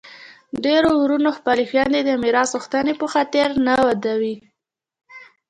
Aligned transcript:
ډیری 0.63 0.91
وروڼه 0.97 1.31
خپلي 1.37 1.63
خویندي 1.69 2.01
د 2.05 2.11
میراث 2.21 2.49
غوښتني 2.55 2.93
په 3.01 3.05
خاطر 3.13 3.47
نه 3.65 3.75
ودوي. 3.85 4.35